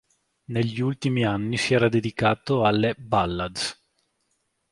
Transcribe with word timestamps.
Negli 0.45 0.81
ultimi 0.81 1.25
anni 1.25 1.57
si 1.57 1.75
era 1.75 1.87
dedicato 1.87 2.65
alle 2.65 2.95
"ballads". 2.97 3.79